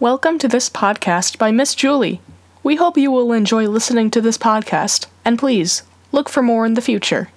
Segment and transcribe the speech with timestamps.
[0.00, 2.20] Welcome to this podcast by Miss Julie.
[2.62, 5.82] We hope you will enjoy listening to this podcast, and please
[6.12, 7.30] look for more in the future.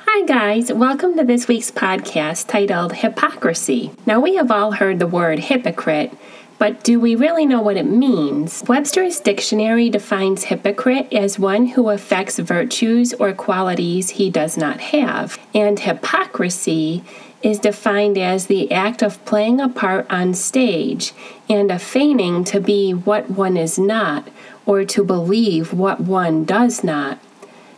[0.00, 0.70] Hi, guys.
[0.70, 3.92] Welcome to this week's podcast titled Hypocrisy.
[4.04, 6.12] Now, we have all heard the word hypocrite,
[6.58, 8.62] but do we really know what it means?
[8.68, 15.38] Webster's dictionary defines hypocrite as one who affects virtues or qualities he does not have,
[15.54, 17.02] and hypocrisy
[17.44, 21.12] is defined as the act of playing a part on stage
[21.48, 24.26] and a feigning to be what one is not
[24.64, 27.18] or to believe what one does not.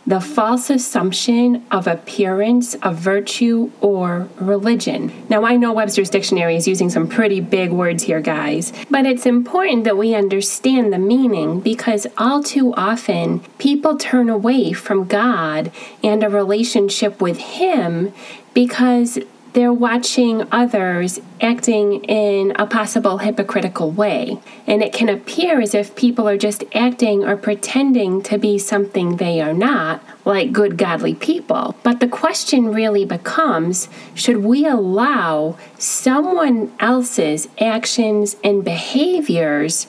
[0.05, 5.11] The false assumption of appearance of virtue or religion.
[5.27, 9.25] Now, I know Webster's dictionary is using some pretty big words here, guys, but it's
[9.25, 15.73] important that we understand the meaning because all too often people turn away from God
[16.01, 18.13] and a relationship with Him
[18.53, 19.19] because
[19.57, 24.37] they're watching others acting in a possible hypocritical way.
[24.67, 29.17] And it can appear as if people are just acting or pretending to be something
[29.17, 31.75] they are not, like good, godly people.
[31.81, 39.87] But the question really becomes should we allow someone else's actions and behaviors?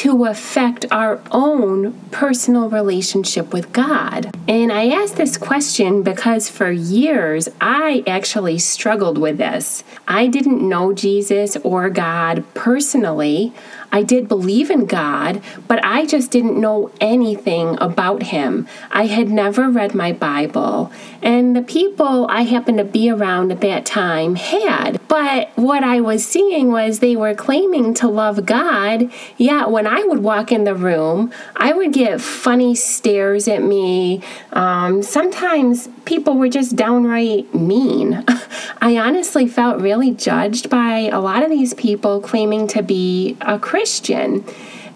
[0.00, 4.34] To affect our own personal relationship with God?
[4.48, 9.84] And I ask this question because for years I actually struggled with this.
[10.08, 13.52] I didn't know Jesus or God personally.
[13.92, 18.68] I did believe in God, but I just didn't know anything about Him.
[18.90, 23.60] I had never read my Bible, and the people I happened to be around at
[23.62, 25.00] that time had.
[25.08, 30.04] But what I was seeing was they were claiming to love God, yet when I
[30.04, 34.22] would walk in the room, I would get funny stares at me.
[34.52, 38.24] Um, sometimes people were just downright mean.
[38.80, 43.58] I honestly felt really judged by a lot of these people claiming to be a
[43.58, 43.79] Christian.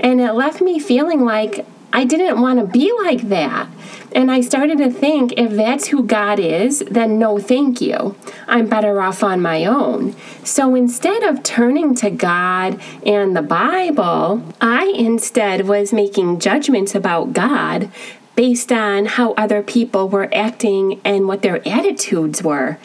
[0.01, 3.69] And it left me feeling like I didn't want to be like that.
[4.13, 8.17] And I started to think if that's who God is, then no thank you.
[8.47, 10.15] I'm better off on my own.
[10.45, 17.33] So instead of turning to God and the Bible, I instead was making judgments about
[17.33, 17.91] God
[18.37, 22.79] based on how other people were acting and what their attitudes were.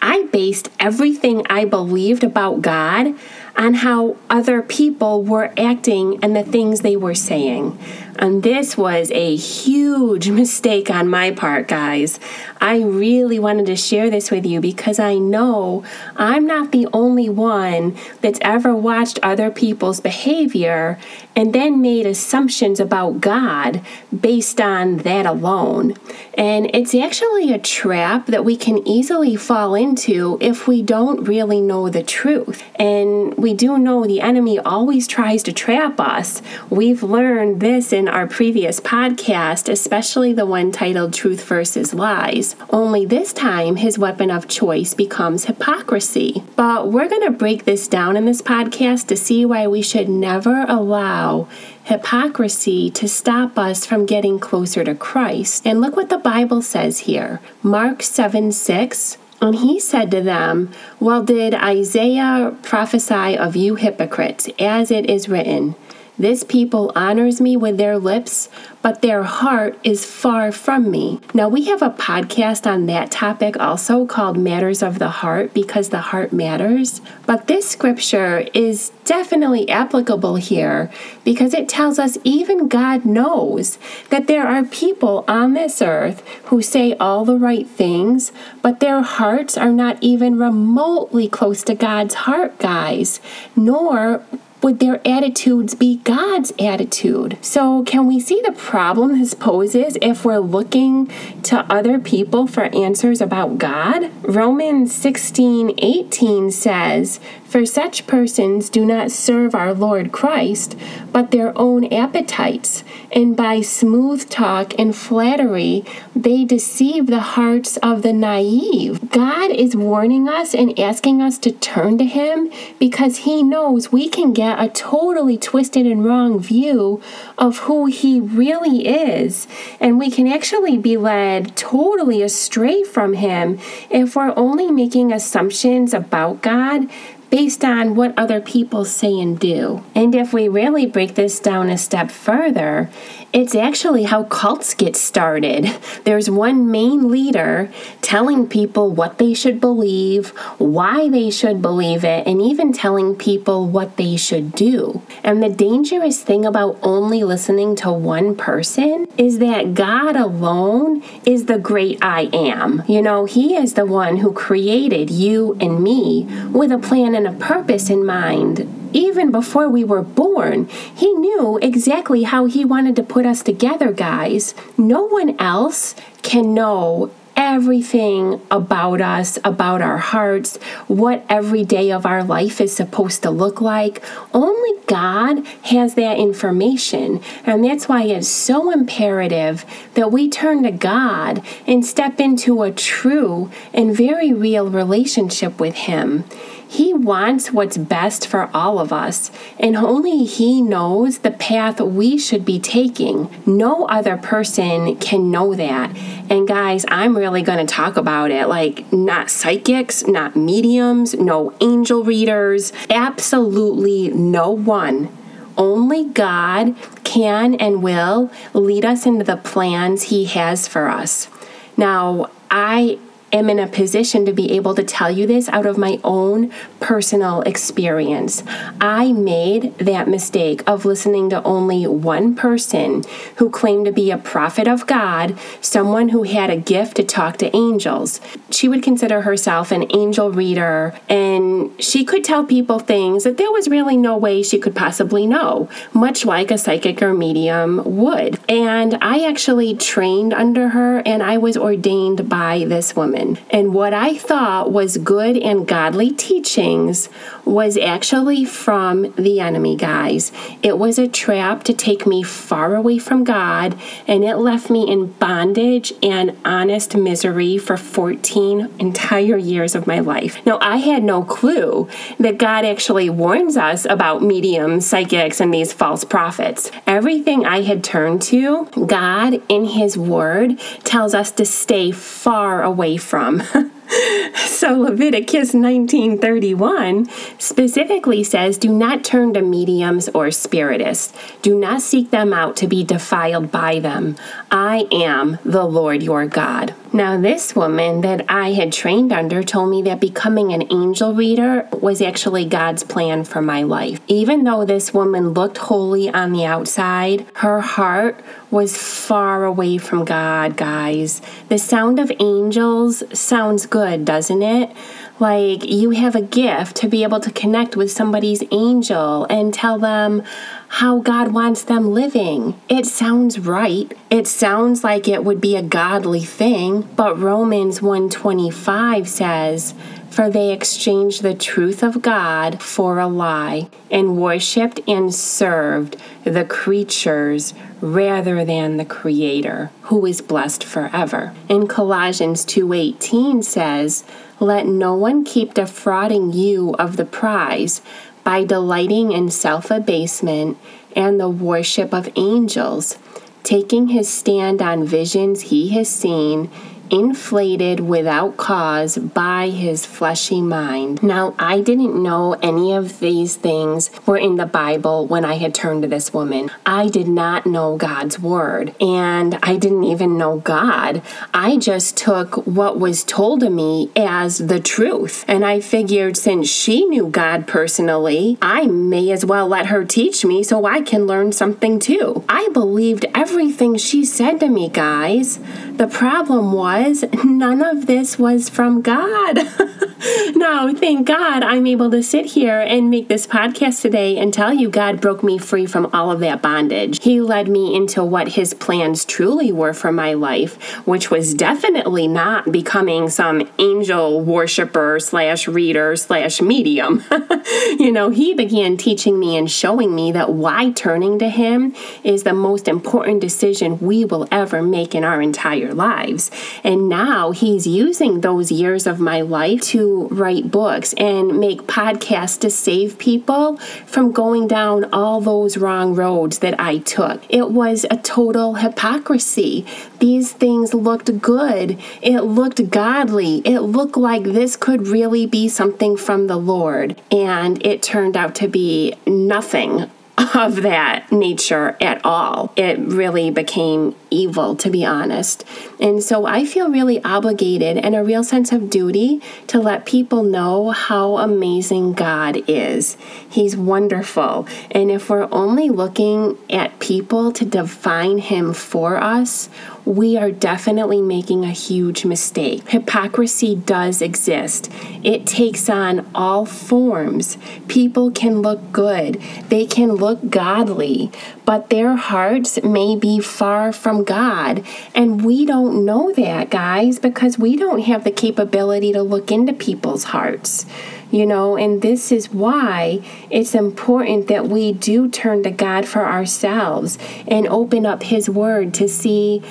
[0.00, 3.14] I based everything I believed about God
[3.56, 7.78] on how other people were acting and the things they were saying.
[8.18, 12.18] And this was a huge mistake on my part, guys.
[12.60, 15.84] I really wanted to share this with you because I know
[16.16, 20.98] I'm not the only one that's ever watched other people's behavior
[21.34, 23.82] and then made assumptions about God
[24.18, 25.94] based on that alone.
[26.34, 31.60] And it's actually a trap that we can easily fall into if we don't really
[31.60, 32.62] know the truth.
[32.76, 36.42] And we do know the enemy always tries to trap us.
[36.70, 42.56] We've learned this in our previous podcast, especially the one titled Truth versus Lies.
[42.70, 46.42] Only this time, his weapon of choice becomes hypocrisy.
[46.56, 50.08] But we're going to break this down in this podcast to see why we should
[50.08, 51.48] never allow
[51.84, 55.66] hypocrisy to stop us from getting closer to Christ.
[55.66, 59.18] And look what the Bible says here Mark 7 6.
[59.40, 65.28] And he said to them, Well, did Isaiah prophesy of you hypocrites, as it is
[65.28, 65.74] written?
[66.18, 68.48] This people honors me with their lips,
[68.80, 71.20] but their heart is far from me.
[71.34, 75.90] Now, we have a podcast on that topic also called Matters of the Heart because
[75.90, 77.02] the heart matters.
[77.26, 80.90] But this scripture is definitely applicable here
[81.22, 83.78] because it tells us even God knows
[84.08, 89.02] that there are people on this earth who say all the right things, but their
[89.02, 93.20] hearts are not even remotely close to God's heart, guys,
[93.54, 94.24] nor
[94.62, 97.36] would their attitudes be God's attitude?
[97.40, 101.06] So, can we see the problem this poses if we're looking
[101.44, 104.10] to other people for answers about God?
[104.22, 110.76] Romans 16 18 says, For such persons do not serve our Lord Christ,
[111.12, 112.82] but their own appetites,
[113.12, 119.10] and by smooth talk and flattery, they deceive the hearts of the naive.
[119.10, 124.08] God is warning us and asking us to turn to Him because He knows we
[124.08, 127.00] can get a totally twisted and wrong view
[127.38, 129.46] of who He really is.
[129.80, 133.58] And we can actually be led totally astray from Him
[133.90, 136.88] if we're only making assumptions about God
[137.30, 139.82] based on what other people say and do.
[139.94, 142.88] And if we really break this down a step further,
[143.32, 145.64] it's actually how cults get started.
[146.04, 147.70] There's one main leader
[148.00, 153.66] telling people what they should believe, why they should believe it, and even telling people
[153.66, 155.02] what they should do.
[155.22, 161.46] And the dangerous thing about only listening to one person is that God alone is
[161.46, 162.82] the great I am.
[162.88, 167.26] You know, He is the one who created you and me with a plan and
[167.26, 172.96] a purpose in mind even before we were born, he knew exactly how he wanted
[172.96, 174.54] to put us together, guys.
[174.78, 180.56] No one else can know everything about us, about our hearts,
[180.86, 184.02] what every day of our life is supposed to look like.
[184.32, 187.20] Only God has that information.
[187.44, 192.70] And that's why it's so imperative that we turn to God and step into a
[192.70, 196.24] true and very real relationship with Him.
[196.68, 202.18] He wants what's best for all of us, and only He knows the path we
[202.18, 203.30] should be taking.
[203.46, 205.96] No other person can know that.
[206.28, 211.54] And guys, I'm really going to talk about it like not psychics, not mediums, no
[211.60, 215.08] angel readers, absolutely no one.
[215.56, 216.74] Only God
[217.04, 221.28] can and will lead us into the plans He has for us.
[221.76, 222.98] Now, I
[223.32, 226.50] am in a position to be able to tell you this out of my own
[226.80, 228.42] personal experience.
[228.80, 233.02] I made that mistake of listening to only one person
[233.36, 237.36] who claimed to be a prophet of God, someone who had a gift to talk
[237.38, 238.20] to angels.
[238.50, 243.50] She would consider herself an angel reader, and she could tell people things that there
[243.50, 248.38] was really no way she could possibly know, much like a psychic or medium would.
[248.48, 253.25] And I actually trained under her, and I was ordained by this woman.
[253.50, 257.08] And what I thought was good and godly teachings
[257.44, 260.32] was actually from the enemy, guys.
[260.62, 264.90] It was a trap to take me far away from God, and it left me
[264.90, 270.44] in bondage and honest misery for 14 entire years of my life.
[270.44, 275.72] Now, I had no clue that God actually warns us about mediums, psychics, and these
[275.72, 276.70] false prophets.
[276.86, 282.96] Everything I had turned to, God in His Word tells us to stay far away
[283.06, 283.42] from
[284.34, 287.08] so Leviticus 19:31
[287.40, 291.12] specifically says, "Do not turn to mediums or spiritists.
[291.42, 294.16] Do not seek them out to be defiled by them.
[294.50, 299.68] I am the Lord your God." Now, this woman that I had trained under told
[299.68, 304.00] me that becoming an angel reader was actually God's plan for my life.
[304.06, 308.18] Even though this woman looked holy on the outside, her heart
[308.50, 311.20] was far away from God, guys.
[311.50, 314.70] The sound of angels sounds good, doesn't it?
[315.18, 319.78] Like you have a gift to be able to connect with somebody's angel and tell
[319.78, 320.22] them
[320.68, 322.60] how God wants them living.
[322.68, 323.96] It sounds right.
[324.10, 329.74] It sounds like it would be a godly thing, but Romans 125 says,
[330.10, 336.44] for they exchanged the truth of God for a lie and worshiped and served the
[336.44, 341.34] creatures rather than the creator who is blessed forever.
[341.48, 344.04] In Colossians 2:18 says,
[344.38, 347.80] let no one keep defrauding you of the prize
[348.22, 350.58] by delighting in self abasement
[350.94, 352.98] and the worship of angels,
[353.42, 356.50] taking his stand on visions he has seen
[356.90, 361.02] inflated without cause by his fleshy mind.
[361.02, 365.54] Now, I didn't know any of these things were in the Bible when I had
[365.54, 366.50] turned to this woman.
[366.64, 371.02] I did not know God's word, and I didn't even know God.
[371.32, 375.24] I just took what was told to me as the truth.
[375.28, 380.24] And I figured since she knew God personally, I may as well let her teach
[380.24, 382.24] me so I can learn something too.
[382.28, 385.38] I believed everything she said to me, guys.
[385.76, 389.38] The problem was none of this was from God.
[390.34, 394.52] now, thank God I'm able to sit here and make this podcast today and tell
[394.52, 397.02] you God broke me free from all of that bondage.
[397.02, 402.08] He led me into what His plans truly were for my life, which was definitely
[402.08, 407.04] not becoming some angel worshiper slash reader slash medium.
[407.78, 411.74] you know, He began teaching me and showing me that why turning to Him
[412.04, 416.30] is the most important decision we will ever make in our entire lives.
[416.62, 422.38] And now he's using those years of my life to write books and make podcasts
[422.40, 427.22] to save people from going down all those wrong roads that I took.
[427.28, 429.66] It was a total hypocrisy.
[429.98, 435.96] These things looked good, it looked godly, it looked like this could really be something
[435.96, 439.90] from the Lord, and it turned out to be nothing
[440.34, 442.52] of that nature at all.
[442.56, 445.44] It really became evil, to be honest.
[445.80, 450.22] And so I feel really obligated and a real sense of duty to let people
[450.22, 452.96] know how amazing God is.
[453.28, 454.46] He's wonderful.
[454.70, 459.48] And if we're only looking at people to define Him for us,
[459.86, 462.68] we are definitely making a huge mistake.
[462.68, 464.70] Hypocrisy does exist,
[465.02, 467.38] it takes on all forms.
[467.68, 471.10] People can look good, they can look godly,
[471.44, 474.66] but their hearts may be far from God.
[474.94, 479.52] And we don't know that, guys, because we don't have the capability to look into
[479.52, 480.66] people's hearts
[481.10, 483.00] you know, and this is why
[483.30, 488.74] it's important that we do turn to God for ourselves and open up His Word
[488.74, 489.42] to see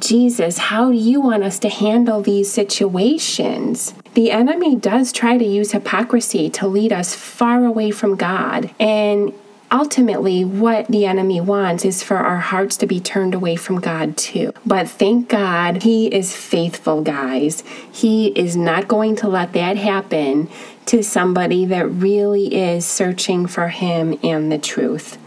[0.00, 3.94] Jesus, how do you want us to handle these situations?
[4.14, 8.70] The enemy does try to use hypocrisy to lead us far away from God.
[8.78, 9.32] And
[9.72, 14.16] ultimately, what the enemy wants is for our hearts to be turned away from God
[14.16, 14.52] too.
[14.64, 17.62] But thank God, He is faithful, guys.
[17.90, 20.48] He is not going to let that happen
[20.86, 25.18] to somebody that really is searching for Him and the truth.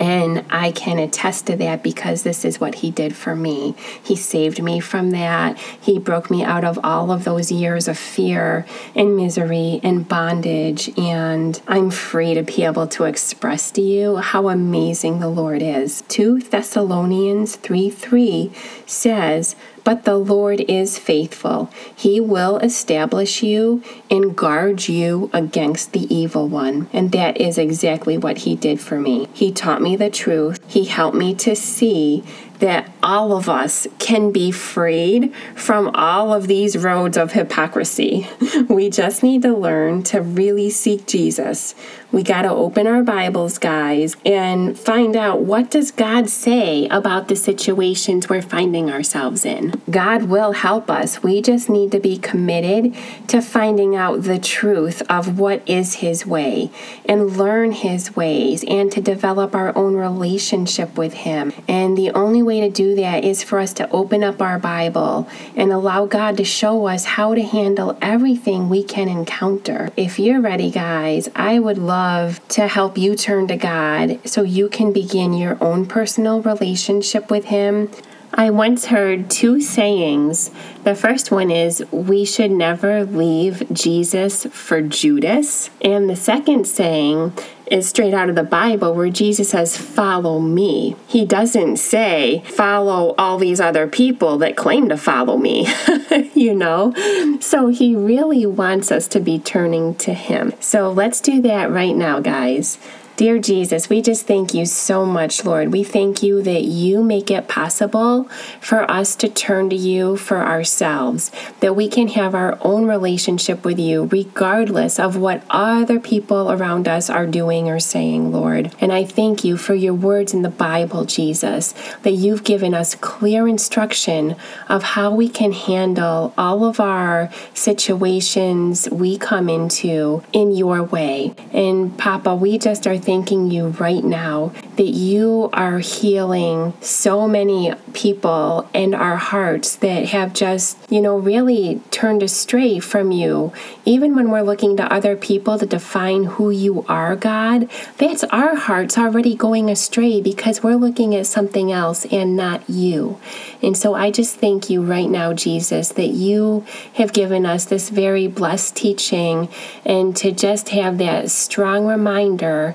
[0.00, 3.74] And I can attest to that because this is what he did for me.
[4.02, 5.58] He saved me from that.
[5.58, 10.96] He broke me out of all of those years of fear and misery and bondage.
[10.98, 16.02] And I'm free to be able to express to you how amazing the Lord is.
[16.08, 18.52] 2 Thessalonians 3 3
[18.86, 21.70] says, but the Lord is faithful.
[21.94, 26.88] He will establish you and guard you against the evil one.
[26.92, 29.28] And that is exactly what He did for me.
[29.32, 32.24] He taught me the truth, He helped me to see
[32.58, 38.26] that all of us can be freed from all of these roads of hypocrisy.
[38.68, 41.74] We just need to learn to really seek Jesus.
[42.12, 47.28] We got to open our Bibles, guys, and find out what does God say about
[47.28, 49.80] the situations we're finding ourselves in.
[49.90, 51.22] God will help us.
[51.22, 52.94] We just need to be committed
[53.28, 56.70] to finding out the truth of what is his way
[57.04, 61.52] and learn his ways and to develop our own relationship with him.
[61.68, 65.28] And the only way to do that is for us to open up our Bible
[65.54, 69.90] and allow God to show us how to handle everything we can encounter.
[69.96, 74.70] If you're ready, guys, I would love to help you turn to God so you
[74.70, 77.90] can begin your own personal relationship with Him.
[78.32, 80.50] I once heard two sayings.
[80.84, 85.70] The first one is, We should never leave Jesus for Judas.
[85.80, 87.32] And the second saying
[87.66, 90.96] is straight out of the Bible where Jesus says, Follow me.
[91.06, 95.68] He doesn't say, Follow all these other people that claim to follow me,
[96.34, 96.92] you know?
[97.40, 100.52] So he really wants us to be turning to him.
[100.60, 102.78] So let's do that right now, guys.
[103.16, 105.72] Dear Jesus, we just thank you so much, Lord.
[105.72, 108.24] We thank you that you make it possible
[108.60, 113.64] for us to turn to you for ourselves, that we can have our own relationship
[113.64, 118.74] with you, regardless of what other people around us are doing or saying, Lord.
[118.82, 122.94] And I thank you for your words in the Bible, Jesus, that you've given us
[122.96, 124.36] clear instruction
[124.68, 131.34] of how we can handle all of our situations we come into in your way.
[131.54, 137.72] And Papa, we just are thanking you right now that you are healing so many
[137.94, 143.52] people and our hearts that have just, you know, really turned astray from you.
[143.84, 148.56] Even when we're looking to other people to define who you are, God, that's our
[148.56, 153.20] hearts already going astray because we're looking at something else and not you.
[153.62, 157.88] And so I just thank you right now, Jesus, that you have given us this
[157.88, 159.48] very blessed teaching
[159.84, 162.74] and to just have that strong reminder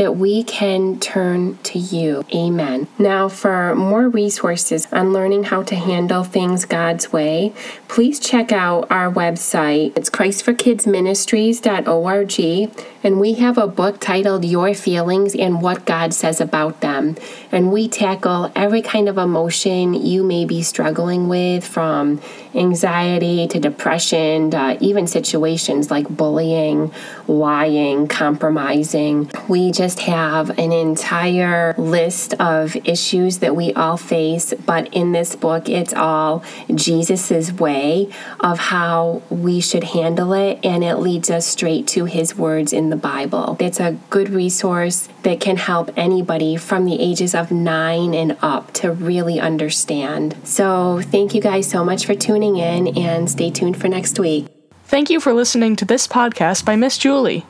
[0.00, 2.24] that we can turn to you.
[2.34, 2.88] Amen.
[2.98, 7.52] Now, for more resources on learning how to handle things God's way,
[7.86, 9.94] please check out our website.
[9.94, 12.70] It's christforkidsministries.org,
[13.04, 17.16] and we have a book titled Your Feelings and What God Says About Them.
[17.52, 22.22] And we tackle every kind of emotion you may be struggling with, from
[22.54, 26.90] anxiety to depression, to even situations like bullying,
[27.28, 29.30] lying, compromising.
[29.46, 35.10] We just just have an entire list of issues that we all face, but in
[35.10, 41.28] this book, it's all Jesus's way of how we should handle it, and it leads
[41.28, 43.56] us straight to his words in the Bible.
[43.58, 48.72] It's a good resource that can help anybody from the ages of nine and up
[48.74, 50.36] to really understand.
[50.44, 54.46] So, thank you guys so much for tuning in, and stay tuned for next week.
[54.84, 57.44] Thank you for listening to this podcast by Miss Julie.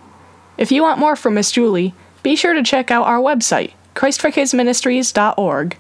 [0.56, 5.76] If you want more from Miss Julie, be sure to check out our website, ChristForKidsMinistries.org.